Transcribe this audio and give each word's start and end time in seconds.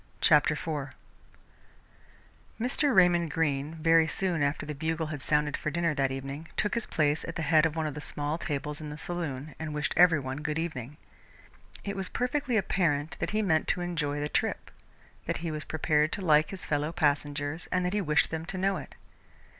CHAPTER 0.19 0.53
IV 0.55 0.95
Mr. 2.59 2.91
Raymond 2.95 3.29
Greene, 3.29 3.75
very 3.75 4.07
soon 4.07 4.41
after 4.41 4.65
the 4.65 4.73
bugle 4.73 5.05
had 5.13 5.21
sounded 5.21 5.55
for 5.55 5.69
dinner 5.69 5.93
that 5.93 6.09
evening, 6.09 6.47
took 6.57 6.73
his 6.73 6.87
place 6.87 7.23
at 7.23 7.35
the 7.35 7.43
head 7.43 7.67
of 7.67 7.75
one 7.75 7.85
of 7.85 7.93
the 7.93 8.01
small 8.01 8.39
tables 8.39 8.81
in 8.81 8.89
the 8.89 8.97
saloon 8.97 9.53
and 9.59 9.75
wished 9.75 9.93
every 9.95 10.19
one 10.19 10.37
good 10.37 10.57
evening. 10.57 10.97
It 11.83 11.95
was 11.95 12.09
perfectly 12.09 12.57
apparent 12.57 13.15
that 13.19 13.29
he 13.29 13.43
meant 13.43 13.67
to 13.67 13.81
enjoy 13.81 14.19
the 14.19 14.27
trip, 14.27 14.71
that 15.27 15.37
he 15.45 15.51
was 15.51 15.63
prepared 15.63 16.11
to 16.13 16.25
like 16.25 16.49
his 16.49 16.65
fellow 16.65 16.91
passengers 16.91 17.67
and 17.71 17.85
that 17.85 17.93
he 17.93 18.01
wished 18.01 18.31
them 18.31 18.43
to 18.47 18.57
know 18.57 18.77
it. 18.77 18.95